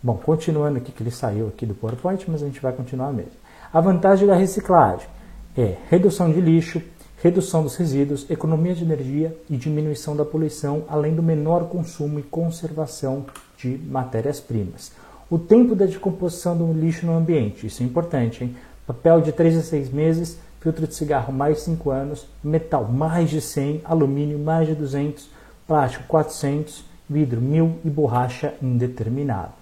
Bom, 0.02 0.17
continuando 0.17 0.78
aqui 0.78 0.93
que 0.93 1.02
ele 1.02 1.11
saiu 1.11 1.49
aqui 1.49 1.67
do 1.67 1.75
PowerPoint, 1.75 2.25
mas 2.31 2.43
a 2.43 2.47
gente 2.47 2.61
vai 2.61 2.73
continuar 2.73 3.12
mesmo. 3.12 3.33
A 3.73 3.81
vantagem 3.81 4.26
da 4.26 4.35
reciclagem 4.35 5.07
é 5.57 5.76
redução 5.90 6.31
de 6.31 6.40
lixo, 6.40 6.81
redução 7.22 7.62
dos 7.62 7.76
resíduos, 7.76 8.30
economia 8.30 8.75
de 8.75 8.84
energia 8.84 9.37
e 9.50 9.56
diminuição 9.56 10.14
da 10.14 10.25
poluição, 10.25 10.84
além 10.88 11.14
do 11.14 11.22
menor 11.22 11.64
consumo 11.68 12.18
e 12.18 12.22
conservação 12.22 13.26
de 13.56 13.76
matérias-primas. 13.76 14.92
O 15.28 15.38
tempo 15.38 15.75
da 15.75 15.84
decomposição 15.84 16.56
do 16.56 16.72
lixo 16.72 17.04
no 17.04 17.16
ambiente, 17.16 17.66
isso 17.66 17.82
é 17.82 17.87
importante, 17.87 18.44
hein? 18.44 18.56
Papel 18.87 19.20
de 19.20 19.32
3 19.32 19.58
a 19.58 19.62
6 19.62 19.90
meses, 19.90 20.38
filtro 20.60 20.87
de 20.87 20.94
cigarro 20.94 21.32
mais 21.32 21.60
5 21.60 21.90
anos, 21.90 22.26
metal 22.42 22.84
mais 22.84 23.28
de 23.28 23.40
100, 23.40 23.82
alumínio 23.84 24.38
mais 24.38 24.66
de 24.66 24.75
200, 24.75 25.28
plástico 25.66 26.04
400, 26.08 26.84
vidro 27.10 27.40
1000 27.40 27.80
e 27.84 27.90
borracha 27.90 28.54
indeterminado. 28.62 29.52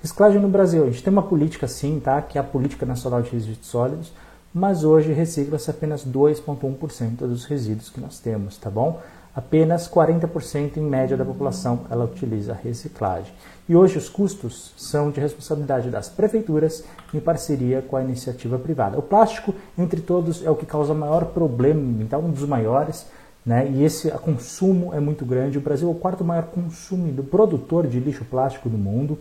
Reciclagem 0.00 0.40
no 0.40 0.48
Brasil, 0.48 0.82
a 0.82 0.86
gente 0.86 1.02
tem 1.02 1.12
uma 1.12 1.22
política 1.22 1.68
sim, 1.68 2.00
tá? 2.02 2.20
que 2.20 2.36
é 2.36 2.40
a 2.40 2.44
Política 2.44 2.84
Nacional 2.84 3.22
de 3.22 3.30
Resíduos 3.30 3.68
Sólidos, 3.68 4.12
mas 4.52 4.84
hoje 4.84 5.12
recicla-se 5.12 5.70
apenas 5.70 6.04
2,1% 6.06 7.16
dos 7.18 7.44
resíduos 7.44 7.88
que 7.88 8.00
nós 8.00 8.18
temos, 8.18 8.58
tá 8.58 8.68
bom? 8.68 9.00
Apenas 9.34 9.88
40% 9.88 10.76
em 10.76 10.82
média 10.82 11.16
da 11.16 11.24
população 11.24 11.86
ela 11.90 12.04
utiliza 12.04 12.52
reciclagem. 12.52 13.32
E 13.66 13.74
hoje 13.74 13.96
os 13.96 14.10
custos 14.10 14.74
são 14.76 15.10
de 15.10 15.20
responsabilidade 15.20 15.88
das 15.88 16.10
prefeituras 16.10 16.84
em 17.14 17.20
parceria 17.20 17.80
com 17.80 17.96
a 17.96 18.02
iniciativa 18.02 18.58
privada. 18.58 18.98
O 18.98 19.02
plástico, 19.02 19.54
entre 19.78 20.02
todos, 20.02 20.44
é 20.44 20.50
o 20.50 20.54
que 20.54 20.66
causa 20.66 20.92
maior 20.92 21.26
problema, 21.26 22.02
então 22.02 22.20
um 22.20 22.30
dos 22.30 22.46
maiores, 22.46 23.06
né? 23.44 23.66
E 23.70 23.82
esse 23.82 24.10
consumo 24.10 24.92
é 24.92 25.00
muito 25.00 25.24
grande. 25.24 25.56
O 25.56 25.62
Brasil 25.62 25.88
é 25.88 25.90
o 25.90 25.94
quarto 25.94 26.22
maior 26.22 26.44
consumidor, 26.44 27.24
produtor 27.24 27.86
de 27.86 27.98
lixo 27.98 28.26
plástico 28.26 28.68
do 28.68 28.76
mundo, 28.76 29.18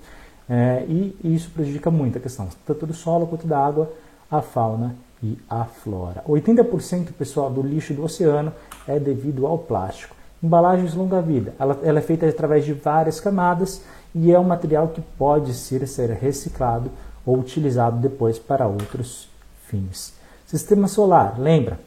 é, 0.49 0.83
e, 0.89 1.15
e 1.23 1.33
isso 1.33 1.49
prejudica 1.51 1.89
muito 1.89 2.17
a 2.17 2.21
questão 2.21 2.49
tanto 2.65 2.85
do 2.85 2.93
solo 2.93 3.27
quanto 3.27 3.47
da 3.47 3.57
água, 3.57 3.93
a 4.29 4.41
fauna 4.41 4.93
e 5.23 5.37
a 5.49 5.65
flora. 5.65 6.23
80% 6.27 7.13
pessoal 7.13 7.49
do 7.49 7.61
lixo 7.61 7.93
do 7.93 8.03
oceano 8.03 8.51
é 8.87 8.99
devido 8.99 9.45
ao 9.45 9.57
plástico. 9.57 10.15
Embalagens 10.41 10.95
longa-vida, 10.95 11.53
ela, 11.59 11.79
ela, 11.83 11.99
é 11.99 12.01
feita 12.01 12.27
através 12.27 12.65
de 12.65 12.73
várias 12.73 13.19
camadas 13.19 13.81
e 14.13 14.31
é 14.31 14.39
um 14.39 14.43
material 14.43 14.87
que 14.87 15.01
pode 15.01 15.53
ser, 15.53 15.87
ser 15.87 16.09
reciclado 16.09 16.91
ou 17.25 17.37
utilizado 17.37 17.97
depois 17.97 18.39
para 18.39 18.65
outros 18.65 19.29
fins. 19.67 20.13
Sistema 20.47 20.87
solar, 20.87 21.39
lembra? 21.39 21.79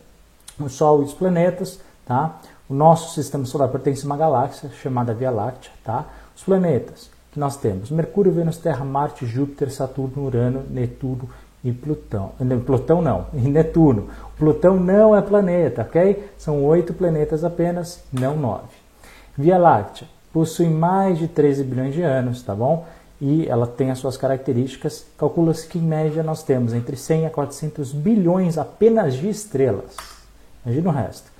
O 0.58 0.68
Sol 0.68 1.02
e 1.02 1.04
os 1.04 1.12
planetas, 1.12 1.80
tá? 2.06 2.40
O 2.68 2.74
nosso 2.74 3.14
sistema 3.14 3.44
solar 3.44 3.68
pertence 3.68 4.04
a 4.04 4.06
uma 4.06 4.16
galáxia 4.16 4.70
chamada 4.80 5.12
Via 5.12 5.30
Láctea, 5.30 5.72
tá? 5.82 6.06
Os 6.34 6.44
planetas 6.44 7.10
que 7.32 7.40
nós 7.40 7.56
temos: 7.56 7.90
Mercúrio, 7.90 8.32
Vênus, 8.32 8.56
Terra, 8.56 8.84
Marte, 8.84 9.26
Júpiter, 9.26 9.70
Saturno, 9.70 10.24
Urano, 10.24 10.62
Netuno 10.70 11.28
e 11.64 11.72
Plutão. 11.72 12.32
Plutão 12.66 13.00
não, 13.00 13.26
e 13.32 13.40
Netuno. 13.40 14.08
Plutão 14.38 14.76
não 14.76 15.16
é 15.16 15.22
planeta, 15.22 15.82
ok? 15.82 16.28
São 16.36 16.62
oito 16.64 16.92
planetas 16.92 17.42
apenas, 17.42 18.04
não 18.12 18.36
nove. 18.36 18.68
Via 19.36 19.56
Láctea 19.56 20.06
possui 20.32 20.68
mais 20.68 21.18
de 21.18 21.28
13 21.28 21.64
bilhões 21.64 21.94
de 21.94 22.02
anos, 22.02 22.42
tá 22.42 22.54
bom? 22.54 22.84
E 23.20 23.48
ela 23.48 23.66
tem 23.66 23.90
as 23.90 23.98
suas 23.98 24.16
características. 24.16 25.06
Calcula-se 25.16 25.66
que 25.66 25.78
em 25.78 25.82
média 25.82 26.22
nós 26.22 26.42
temos 26.42 26.74
entre 26.74 26.96
100 26.96 27.26
a 27.26 27.30
400 27.30 27.92
bilhões 27.92 28.58
apenas 28.58 29.14
de 29.14 29.28
estrelas. 29.28 29.96
Imagina 30.66 30.90
o 30.90 30.92
resto. 30.92 31.32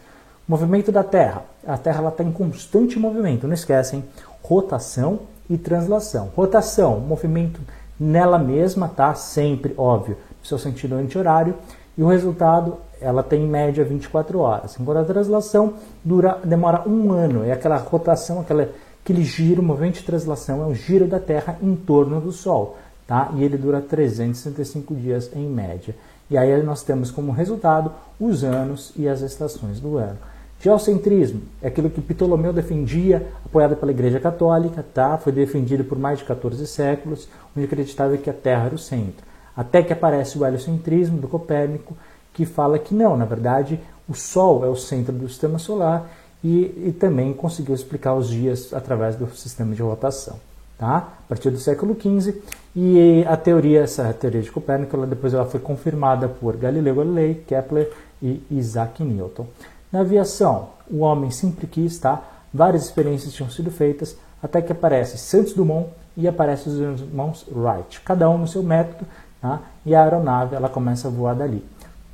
Movimento 0.47 0.93
da 0.93 1.02
Terra. 1.02 1.43
A 1.66 1.76
Terra 1.76 2.09
está 2.09 2.23
em 2.23 2.31
constante 2.31 2.99
movimento. 2.99 3.47
Não 3.47 3.54
esquecem, 3.54 4.04
rotação 4.43 5.21
e 5.50 5.59
translação. 5.59 6.31
Rotação, 6.37 7.00
movimento 7.00 7.61
nela 7.99 8.39
mesma, 8.39 8.89
tá? 8.89 9.15
Sempre, 9.15 9.75
óbvio, 9.77 10.17
no 10.41 10.47
seu 10.47 10.59
sentido 10.59 10.95
anti-horário, 10.95 11.55
e 11.97 12.03
o 12.03 12.09
resultado 12.09 12.77
ela 13.01 13.23
tem 13.23 13.45
em 13.45 13.49
média 13.49 13.85
24 13.85 14.39
horas. 14.39 14.77
Enquanto 14.81 14.99
a 14.99 15.05
translação 15.05 15.75
dura, 16.03 16.39
demora 16.45 16.89
um 16.89 17.13
ano, 17.13 17.45
é 17.45 17.53
aquela 17.53 17.77
rotação, 17.77 18.41
aquela, 18.41 18.69
aquele 19.03 19.23
giro, 19.23 19.61
o 19.61 19.65
movimento 19.65 19.97
de 19.97 20.05
translação 20.05 20.63
é 20.63 20.67
o 20.67 20.75
giro 20.75 21.07
da 21.07 21.21
Terra 21.21 21.57
em 21.63 21.77
torno 21.77 22.21
do 22.21 22.33
Sol, 22.33 22.77
tá? 23.07 23.31
E 23.35 23.45
ele 23.45 23.57
dura 23.57 23.81
365 23.81 24.95
dias 24.95 25.31
em 25.35 25.47
média. 25.47 25.95
E 26.31 26.39
aí 26.39 26.63
nós 26.63 26.83
temos 26.83 27.11
como 27.11 27.33
resultado 27.33 27.93
os 28.19 28.43
anos 28.43 28.93
e 28.97 29.07
as 29.07 29.21
estações 29.21 29.79
do 29.79 29.99
ano. 29.99 30.19
Geocentrismo 30.64 31.42
é 31.61 31.68
aquilo 31.68 31.90
que 31.90 32.00
Ptolomeu 32.00 32.50
defendia, 32.50 33.26
apoiado 33.44 33.76
pela 33.76 33.92
Igreja 33.92 34.18
Católica, 34.18 34.83
tá? 34.94 35.18
foi 35.18 35.30
defendido 35.30 35.85
por 35.85 35.99
mais 35.99 36.21
de 36.21 36.25
14 36.25 36.66
séculos, 36.66 37.28
onde 37.54 37.66
acreditava 37.66 38.16
que 38.16 38.30
a 38.30 38.33
Terra 38.33 38.64
era 38.64 38.75
o 38.75 38.78
centro. 38.78 39.26
Até 39.54 39.83
que 39.83 39.92
aparece 39.92 40.38
o 40.38 40.47
heliocentrismo 40.47 41.18
do 41.18 41.28
Copérnico, 41.28 41.94
que 42.33 42.47
fala 42.47 42.78
que 42.78 42.94
não, 42.94 43.14
na 43.14 43.26
verdade, 43.26 43.78
o 44.09 44.14
Sol 44.14 44.64
é 44.64 44.68
o 44.68 44.75
centro 44.75 45.12
do 45.12 45.28
sistema 45.28 45.59
solar 45.59 46.11
e, 46.42 46.88
e 46.88 46.97
também 46.99 47.35
conseguiu 47.35 47.75
explicar 47.75 48.14
os 48.14 48.30
dias 48.30 48.73
através 48.73 49.16
do 49.16 49.28
sistema 49.37 49.75
de 49.75 49.83
rotação. 49.83 50.40
Tá? 50.78 50.97
A 50.97 51.28
partir 51.28 51.50
do 51.50 51.59
século 51.59 51.94
XV, 51.94 52.40
e 52.75 53.23
a 53.28 53.37
teoria, 53.37 53.83
essa 53.83 54.11
teoria 54.14 54.40
de 54.40 54.50
Copérnico, 54.50 54.97
ela, 54.97 55.06
depois 55.06 55.35
ela 55.35 55.44
foi 55.44 55.61
confirmada 55.61 56.26
por 56.26 56.56
Galileu 56.56 56.94
Galilei, 56.94 57.44
Kepler 57.47 57.92
e 58.23 58.42
Isaac 58.50 59.04
Newton. 59.04 59.47
Na 59.95 60.01
aviação, 60.01 60.71
o 60.91 61.03
homem 61.03 61.31
sempre 61.31 61.69
quis, 61.69 61.97
tá? 62.01 62.21
Várias 62.53 62.83
experiências 62.83 63.33
tinham 63.33 63.49
sido 63.49 63.71
feitas, 63.71 64.17
até 64.43 64.61
que 64.61 64.73
aparece 64.73 65.17
Santos 65.17 65.53
Dumont 65.53 65.89
e 66.17 66.27
aparece 66.27 66.69
os 66.69 66.81
irmãos 66.81 67.47
Wright, 67.49 68.01
cada 68.01 68.29
um 68.29 68.37
no 68.37 68.49
seu 68.49 68.61
método, 68.61 69.07
tá? 69.41 69.61
e 69.87 69.95
a 69.95 70.03
aeronave 70.03 70.57
ela 70.57 70.69
começa 70.69 71.07
a 71.07 71.11
voar 71.13 71.37
dali. 71.37 71.65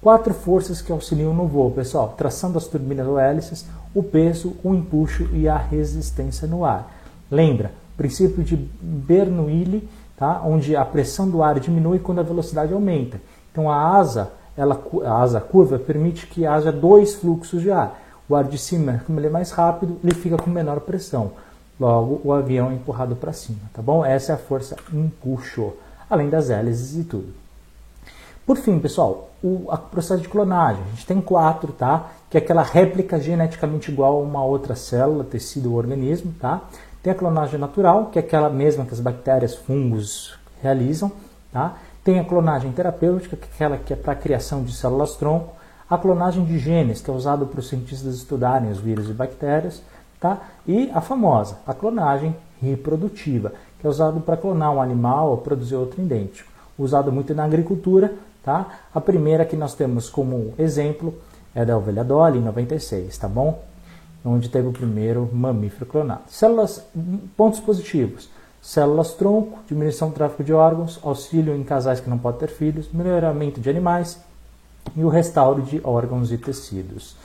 Quatro 0.02 0.34
forças 0.34 0.82
que 0.82 0.92
auxiliam 0.92 1.32
no 1.32 1.46
voo, 1.46 1.70
pessoal: 1.70 2.12
tração 2.18 2.52
das 2.52 2.66
turbinas 2.66 3.06
ou 3.06 3.18
hélices, 3.18 3.64
o 3.94 4.02
peso, 4.02 4.56
o 4.62 4.74
empuxo 4.74 5.26
e 5.32 5.48
a 5.48 5.56
resistência 5.56 6.46
no 6.46 6.66
ar. 6.66 6.92
Lembra, 7.30 7.72
princípio 7.96 8.44
de 8.44 8.56
Bernoulli, 8.56 9.88
tá? 10.18 10.42
onde 10.44 10.76
a 10.76 10.84
pressão 10.84 11.30
do 11.30 11.42
ar 11.42 11.58
diminui 11.58 11.98
quando 11.98 12.18
a 12.18 12.24
velocidade 12.24 12.74
aumenta. 12.74 13.18
Então 13.50 13.70
a 13.70 13.96
asa 13.96 14.32
ela, 14.60 14.78
a 15.04 15.22
asa 15.22 15.40
curva 15.40 15.78
permite 15.78 16.26
que 16.26 16.44
haja 16.44 16.70
dois 16.70 17.14
fluxos 17.14 17.62
de 17.62 17.70
ar. 17.70 17.98
O 18.28 18.36
ar 18.36 18.44
de 18.44 18.58
cima, 18.58 19.02
como 19.06 19.18
ele 19.18 19.26
é 19.26 19.30
mais 19.30 19.50
rápido, 19.50 19.98
ele 20.04 20.14
fica 20.14 20.36
com 20.36 20.50
menor 20.50 20.80
pressão. 20.80 21.32
Logo, 21.80 22.20
o 22.22 22.32
avião 22.32 22.70
é 22.70 22.74
empurrado 22.74 23.16
para 23.16 23.32
cima, 23.32 23.58
tá 23.72 23.80
bom? 23.80 24.04
Essa 24.04 24.32
é 24.32 24.34
a 24.34 24.38
força 24.38 24.76
empuxo, 24.92 25.72
além 26.10 26.28
das 26.28 26.50
hélices 26.50 26.94
e 26.94 27.04
tudo. 27.04 27.32
Por 28.44 28.58
fim, 28.58 28.78
pessoal, 28.78 29.30
o 29.42 29.66
processo 29.90 30.20
de 30.20 30.28
clonagem. 30.28 30.82
A 30.82 30.90
gente 30.90 31.06
tem 31.06 31.20
quatro, 31.20 31.72
tá? 31.72 32.10
Que 32.28 32.36
é 32.36 32.40
aquela 32.40 32.62
réplica 32.62 33.18
geneticamente 33.18 33.90
igual 33.90 34.18
a 34.18 34.20
uma 34.20 34.44
outra 34.44 34.76
célula, 34.76 35.24
tecido 35.24 35.70
ou 35.70 35.78
organismo, 35.78 36.34
tá? 36.38 36.60
Tem 37.02 37.12
a 37.12 37.16
clonagem 37.16 37.58
natural, 37.58 38.06
que 38.12 38.18
é 38.18 38.22
aquela 38.22 38.50
mesma 38.50 38.84
que 38.84 38.92
as 38.92 39.00
bactérias, 39.00 39.54
fungos 39.54 40.38
realizam, 40.62 41.10
tá? 41.52 41.76
Tem 42.02 42.18
a 42.18 42.24
clonagem 42.24 42.72
terapêutica, 42.72 43.36
que 43.36 43.44
é 43.44 43.50
aquela 43.54 43.76
que 43.76 43.92
é 43.92 43.96
para 43.96 44.12
a 44.12 44.16
criação 44.16 44.62
de 44.62 44.72
células-tronco, 44.72 45.54
a 45.88 45.98
clonagem 45.98 46.44
de 46.44 46.58
genes, 46.58 47.00
que 47.00 47.10
é 47.10 47.12
usada 47.12 47.44
para 47.44 47.60
os 47.60 47.68
cientistas 47.68 48.14
estudarem 48.14 48.70
os 48.70 48.78
vírus 48.78 49.10
e 49.10 49.12
bactérias, 49.12 49.82
tá? 50.20 50.38
e 50.66 50.90
a 50.94 51.00
famosa, 51.00 51.58
a 51.66 51.74
clonagem 51.74 52.34
reprodutiva, 52.62 53.52
que 53.78 53.86
é 53.86 53.90
usada 53.90 54.18
para 54.20 54.36
clonar 54.36 54.72
um 54.72 54.80
animal 54.80 55.30
ou 55.30 55.38
produzir 55.38 55.74
outro 55.74 56.00
idêntico. 56.00 56.48
Usado 56.78 57.10
muito 57.10 57.34
na 57.34 57.44
agricultura, 57.44 58.12
tá? 58.42 58.66
A 58.94 59.00
primeira 59.00 59.44
que 59.44 59.56
nós 59.56 59.74
temos 59.74 60.08
como 60.08 60.54
exemplo 60.58 61.14
é 61.54 61.64
da 61.64 61.76
ovelha 61.76 62.04
Dolly, 62.04 62.38
em 62.38 62.42
96, 62.42 63.18
tá 63.18 63.28
bom? 63.28 63.62
Onde 64.24 64.48
teve 64.48 64.68
o 64.68 64.72
primeiro 64.72 65.28
mamífero 65.32 65.86
clonado. 65.86 66.22
Células, 66.28 66.86
pontos 67.36 67.60
positivos 67.60 68.28
células 68.60 69.12
tronco, 69.14 69.58
diminuição 69.66 70.10
do 70.10 70.14
tráfico 70.14 70.44
de 70.44 70.52
órgãos, 70.52 70.98
auxílio 71.02 71.54
em 71.54 71.62
casais 71.62 72.00
que 72.00 72.10
não 72.10 72.18
podem 72.18 72.40
ter 72.40 72.48
filhos, 72.48 72.88
melhoramento 72.92 73.60
de 73.60 73.70
animais 73.70 74.18
e 74.96 75.02
o 75.04 75.08
restauro 75.08 75.62
de 75.62 75.80
órgãos 75.84 76.30
e 76.32 76.38
tecidos. 76.38 77.16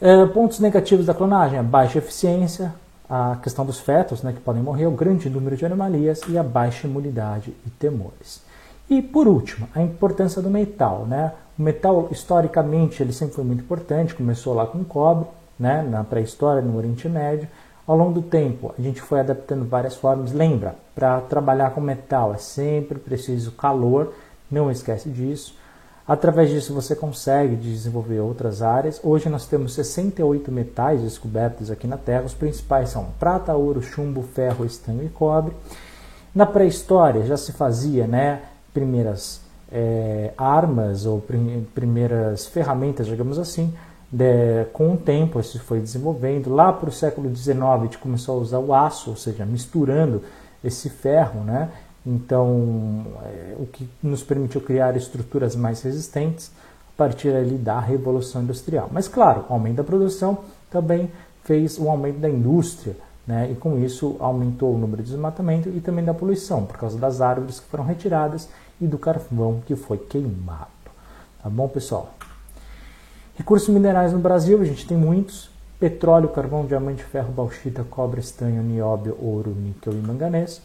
É, 0.00 0.26
pontos 0.26 0.60
negativos 0.60 1.06
da 1.06 1.14
clonagem: 1.14 1.62
baixa 1.62 1.98
eficiência, 1.98 2.72
a 3.08 3.36
questão 3.42 3.64
dos 3.64 3.80
fetos, 3.80 4.22
né, 4.22 4.32
que 4.32 4.40
podem 4.40 4.62
morrer, 4.62 4.86
o 4.86 4.90
grande 4.90 5.28
número 5.28 5.56
de 5.56 5.66
anomalias 5.66 6.20
e 6.28 6.38
a 6.38 6.42
baixa 6.42 6.86
imunidade 6.86 7.54
e 7.66 7.70
temores. 7.70 8.42
E 8.88 9.02
por 9.02 9.26
último, 9.26 9.68
a 9.74 9.82
importância 9.82 10.40
do 10.40 10.48
metal, 10.48 11.04
né? 11.06 11.32
O 11.58 11.62
metal 11.62 12.08
historicamente 12.10 13.02
ele 13.02 13.12
sempre 13.12 13.34
foi 13.34 13.44
muito 13.44 13.62
importante, 13.62 14.14
começou 14.14 14.54
lá 14.54 14.66
com 14.66 14.82
cobre, 14.84 15.26
né, 15.58 15.82
na 15.82 16.04
pré-história 16.04 16.62
no 16.62 16.76
Oriente 16.76 17.08
Médio. 17.08 17.48
Ao 17.88 17.96
longo 17.96 18.12
do 18.12 18.20
tempo, 18.20 18.74
a 18.78 18.82
gente 18.82 19.00
foi 19.00 19.18
adaptando 19.18 19.66
várias 19.66 19.96
formas. 19.96 20.30
Lembra, 20.30 20.74
para 20.94 21.22
trabalhar 21.22 21.70
com 21.70 21.80
metal 21.80 22.34
é 22.34 22.36
sempre 22.36 22.98
preciso 22.98 23.52
calor, 23.52 24.12
não 24.50 24.70
esquece 24.70 25.08
disso. 25.08 25.56
Através 26.06 26.50
disso 26.50 26.74
você 26.74 26.94
consegue 26.94 27.56
desenvolver 27.56 28.20
outras 28.20 28.60
áreas. 28.60 29.00
Hoje 29.02 29.30
nós 29.30 29.46
temos 29.46 29.72
68 29.72 30.52
metais 30.52 31.00
descobertos 31.00 31.70
aqui 31.70 31.86
na 31.86 31.96
Terra. 31.96 32.26
Os 32.26 32.34
principais 32.34 32.90
são 32.90 33.06
prata, 33.18 33.54
ouro, 33.54 33.80
chumbo, 33.80 34.22
ferro, 34.22 34.66
estanho 34.66 35.02
e 35.02 35.08
cobre. 35.08 35.54
Na 36.34 36.44
pré-história 36.44 37.24
já 37.24 37.38
se 37.38 37.52
fazia 37.52 38.06
né, 38.06 38.42
primeiras 38.74 39.40
é, 39.72 40.34
armas 40.36 41.06
ou 41.06 41.22
prim 41.22 41.66
primeiras 41.74 42.46
ferramentas, 42.46 43.06
digamos 43.06 43.38
assim. 43.38 43.72
De, 44.10 44.64
com 44.72 44.94
o 44.94 44.96
tempo 44.96 45.38
isso 45.38 45.60
foi 45.60 45.80
desenvolvendo. 45.80 46.54
Lá 46.54 46.72
para 46.72 46.88
o 46.88 46.92
século 46.92 47.34
XIX 47.34 47.58
a 47.62 47.78
gente 47.78 47.98
começou 47.98 48.38
a 48.38 48.40
usar 48.40 48.58
o 48.58 48.74
aço, 48.74 49.10
ou 49.10 49.16
seja, 49.16 49.44
misturando 49.44 50.22
esse 50.64 50.88
ferro, 50.88 51.44
né? 51.44 51.70
Então, 52.06 53.04
é, 53.24 53.54
o 53.58 53.66
que 53.66 53.86
nos 54.02 54.22
permitiu 54.22 54.62
criar 54.62 54.96
estruturas 54.96 55.54
mais 55.54 55.82
resistentes 55.82 56.50
a 56.94 56.96
partir 56.96 57.34
ali 57.34 57.56
da 57.56 57.78
Revolução 57.78 58.42
Industrial. 58.42 58.88
Mas, 58.90 59.06
claro, 59.06 59.44
o 59.48 59.52
aumento 59.52 59.76
da 59.76 59.84
produção 59.84 60.38
também 60.70 61.10
fez 61.44 61.78
o 61.78 61.88
aumento 61.88 62.18
da 62.18 62.30
indústria, 62.30 62.96
né? 63.26 63.50
e 63.52 63.54
com 63.54 63.78
isso 63.78 64.16
aumentou 64.20 64.74
o 64.74 64.78
número 64.78 65.02
de 65.02 65.10
desmatamento 65.10 65.68
e 65.68 65.80
também 65.80 66.04
da 66.04 66.14
poluição, 66.14 66.64
por 66.64 66.78
causa 66.78 66.98
das 66.98 67.20
árvores 67.20 67.60
que 67.60 67.66
foram 67.66 67.84
retiradas 67.84 68.48
e 68.80 68.86
do 68.86 68.98
carvão 68.98 69.60
que 69.66 69.76
foi 69.76 69.98
queimado. 69.98 70.68
Tá 71.42 71.50
bom, 71.50 71.68
pessoal? 71.68 72.17
Recursos 73.38 73.70
minerais 73.70 74.12
no 74.12 74.18
Brasil, 74.18 74.60
a 74.60 74.64
gente 74.66 74.86
tem 74.86 74.98
muitos: 74.98 75.48
petróleo, 75.80 76.28
carvão, 76.28 76.66
diamante, 76.66 77.02
ferro, 77.02 77.32
bauxita, 77.32 77.82
cobre, 77.88 78.20
estanho, 78.20 78.62
nióbio, 78.62 79.16
ouro, 79.18 79.54
níquel 79.56 79.94
e 79.94 79.96
manganês 79.96 80.60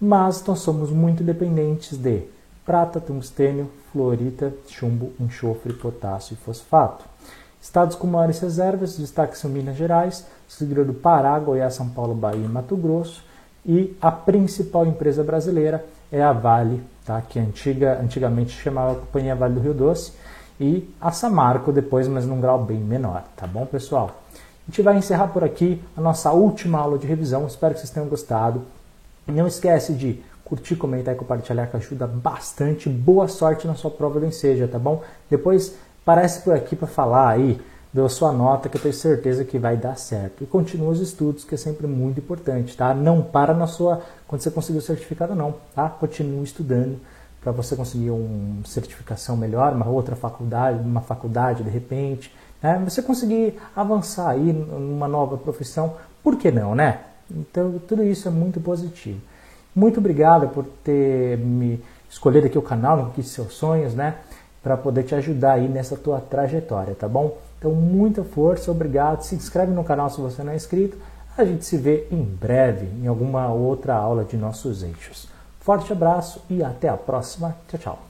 mas 0.00 0.44
nós 0.44 0.58
somos 0.60 0.90
muito 0.90 1.22
dependentes 1.22 1.96
de 1.96 2.22
prata, 2.64 3.00
tungstênio, 3.00 3.70
fluorita, 3.92 4.52
chumbo, 4.68 5.12
enxofre, 5.18 5.72
potássio 5.72 6.34
e 6.34 6.44
fosfato. 6.44 7.04
Estados 7.60 7.96
com 7.96 8.06
maiores 8.06 8.38
reservas, 8.40 8.96
destaque 8.96 9.38
são 9.38 9.50
Minas 9.50 9.76
Gerais, 9.76 10.26
seguido 10.48 10.84
do 10.84 10.94
Pará, 10.94 11.38
Goiás, 11.38 11.74
São 11.74 11.88
Paulo, 11.88 12.14
Bahia 12.14 12.44
e 12.44 12.48
Mato 12.48 12.76
Grosso. 12.76 13.24
E 13.64 13.96
a 14.00 14.12
principal 14.12 14.86
empresa 14.86 15.24
brasileira 15.24 15.84
é 16.12 16.22
a 16.22 16.32
Vale, 16.32 16.82
tá? 17.04 17.20
que 17.20 17.38
antiga, 17.38 17.98
antigamente 18.00 18.50
chamava 18.50 18.94
Companhia 18.96 19.34
Vale 19.34 19.54
do 19.54 19.60
Rio 19.60 19.74
Doce, 19.74 20.12
e 20.60 20.88
a 21.00 21.12
Samarco 21.12 21.72
depois, 21.72 22.08
mas 22.08 22.26
num 22.26 22.40
grau 22.40 22.62
bem 22.62 22.78
menor, 22.78 23.24
tá 23.36 23.46
bom, 23.46 23.66
pessoal? 23.66 24.22
A 24.66 24.70
gente 24.70 24.82
vai 24.82 24.96
encerrar 24.96 25.28
por 25.28 25.44
aqui 25.44 25.80
a 25.96 26.00
nossa 26.00 26.32
última 26.32 26.78
aula 26.78 26.98
de 26.98 27.06
revisão. 27.06 27.46
Espero 27.46 27.74
que 27.74 27.80
vocês 27.80 27.92
tenham 27.92 28.08
gostado. 28.08 28.62
Não 29.26 29.46
esquece 29.46 29.92
de 29.92 30.20
curtir, 30.44 30.74
comentar 30.76 31.14
e 31.14 31.18
compartilhar 31.18 31.66
que 31.68 31.76
ajuda 31.76 32.06
bastante. 32.06 32.88
Boa 32.88 33.28
sorte 33.28 33.66
na 33.66 33.74
sua 33.74 33.90
prova 33.90 34.18
do 34.18 34.26
Enseja, 34.26 34.66
tá 34.66 34.78
bom? 34.78 35.02
Depois 35.30 35.74
parece 36.04 36.42
por 36.42 36.52
aqui 36.52 36.74
para 36.74 36.88
falar 36.88 37.28
aí 37.28 37.60
da 37.92 38.08
sua 38.08 38.32
nota 38.32 38.68
que 38.68 38.76
eu 38.76 38.80
tenho 38.80 38.92
certeza 38.94 39.44
que 39.44 39.58
vai 39.58 39.76
dar 39.76 39.96
certo. 39.96 40.42
E 40.42 40.46
continua 40.46 40.90
os 40.90 41.00
estudos, 41.00 41.44
que 41.44 41.54
é 41.54 41.58
sempre 41.58 41.86
muito 41.86 42.18
importante, 42.18 42.76
tá? 42.76 42.92
Não 42.92 43.22
para 43.22 43.54
na 43.54 43.68
sua 43.68 44.02
quando 44.26 44.42
você 44.42 44.50
conseguir 44.50 44.78
o 44.78 44.82
certificado 44.82 45.34
não, 45.34 45.54
tá? 45.74 45.88
Continue 45.88 46.42
estudando 46.42 46.98
para 47.46 47.52
você 47.52 47.76
conseguir 47.76 48.10
uma 48.10 48.64
certificação 48.64 49.36
melhor, 49.36 49.72
uma 49.72 49.88
outra 49.88 50.16
faculdade, 50.16 50.80
uma 50.80 51.00
faculdade 51.00 51.62
de 51.62 51.70
repente, 51.70 52.34
né? 52.60 52.82
Você 52.84 53.00
conseguir 53.00 53.56
avançar 53.76 54.30
aí 54.30 54.52
numa 54.52 55.06
nova 55.06 55.38
profissão, 55.38 55.94
por 56.24 56.34
que 56.36 56.50
não, 56.50 56.74
né? 56.74 57.02
Então, 57.30 57.80
tudo 57.86 58.02
isso 58.02 58.26
é 58.26 58.32
muito 58.32 58.60
positivo. 58.60 59.20
Muito 59.72 60.00
obrigado 60.00 60.48
por 60.48 60.64
ter 60.82 61.38
me 61.38 61.80
escolhido 62.10 62.48
aqui 62.48 62.58
o 62.58 62.62
canal, 62.62 62.98
aqui 63.06 63.22
seus 63.22 63.54
sonhos, 63.54 63.94
né? 63.94 64.16
Para 64.60 64.76
poder 64.76 65.04
te 65.04 65.14
ajudar 65.14 65.52
aí 65.52 65.68
nessa 65.68 65.96
tua 65.96 66.18
trajetória, 66.18 66.96
tá 66.96 67.08
bom? 67.08 67.38
Então, 67.60 67.70
muita 67.70 68.24
força, 68.24 68.72
obrigado. 68.72 69.22
Se 69.22 69.36
inscreve 69.36 69.70
no 69.70 69.84
canal 69.84 70.10
se 70.10 70.20
você 70.20 70.42
não 70.42 70.50
é 70.50 70.56
inscrito. 70.56 70.98
A 71.38 71.44
gente 71.44 71.64
se 71.64 71.76
vê 71.76 72.08
em 72.10 72.24
breve 72.24 72.88
em 73.00 73.06
alguma 73.06 73.46
outra 73.52 73.94
aula 73.94 74.24
de 74.24 74.36
nossos 74.36 74.82
eixos. 74.82 75.35
Forte 75.66 75.92
abraço 75.92 76.40
e 76.48 76.62
até 76.62 76.88
a 76.88 76.96
próxima. 76.96 77.56
Tchau, 77.66 77.80
tchau. 77.80 78.05